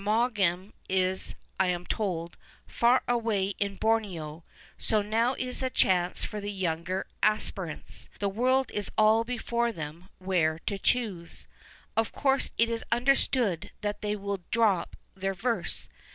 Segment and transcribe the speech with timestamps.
[0.03, 4.43] Maugham is, I am told, far away in Borneo,
[4.79, 6.87] so now is the chance for the young
[7.21, 11.47] aspirants; the world is all before them where to choose.
[11.95, 15.87] Of course it is understood that tluy will drop their verse.